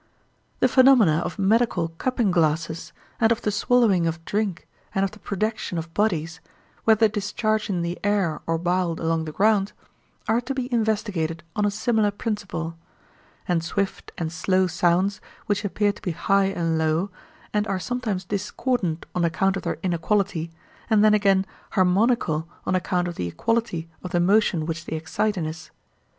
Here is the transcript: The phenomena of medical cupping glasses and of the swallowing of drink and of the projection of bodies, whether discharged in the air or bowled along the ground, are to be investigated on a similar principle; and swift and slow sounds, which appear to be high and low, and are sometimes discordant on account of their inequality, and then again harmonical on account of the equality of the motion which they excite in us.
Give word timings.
The 0.61 0.67
phenomena 0.67 1.17
of 1.19 1.37
medical 1.37 1.89
cupping 1.99 2.31
glasses 2.31 2.91
and 3.19 3.31
of 3.31 3.43
the 3.43 3.51
swallowing 3.51 4.07
of 4.07 4.25
drink 4.25 4.67
and 4.95 5.03
of 5.05 5.11
the 5.11 5.19
projection 5.19 5.77
of 5.77 5.93
bodies, 5.93 6.39
whether 6.85 7.07
discharged 7.07 7.69
in 7.69 7.83
the 7.83 7.99
air 8.03 8.41
or 8.47 8.57
bowled 8.57 8.99
along 8.99 9.25
the 9.25 9.31
ground, 9.31 9.73
are 10.27 10.41
to 10.41 10.55
be 10.55 10.73
investigated 10.73 11.43
on 11.55 11.65
a 11.65 11.69
similar 11.69 12.09
principle; 12.09 12.75
and 13.47 13.63
swift 13.63 14.11
and 14.17 14.31
slow 14.33 14.65
sounds, 14.65 15.21
which 15.45 15.63
appear 15.63 15.91
to 15.91 16.01
be 16.01 16.09
high 16.13 16.45
and 16.45 16.79
low, 16.79 17.11
and 17.53 17.67
are 17.67 17.77
sometimes 17.77 18.25
discordant 18.25 19.05
on 19.13 19.23
account 19.23 19.55
of 19.55 19.61
their 19.61 19.77
inequality, 19.83 20.49
and 20.89 21.03
then 21.05 21.13
again 21.13 21.45
harmonical 21.73 22.47
on 22.65 22.73
account 22.73 23.07
of 23.07 23.17
the 23.17 23.27
equality 23.27 23.87
of 24.01 24.09
the 24.09 24.19
motion 24.19 24.65
which 24.65 24.85
they 24.85 24.95
excite 24.95 25.37
in 25.37 25.45
us. 25.45 25.69